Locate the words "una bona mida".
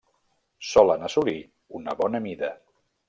1.81-2.51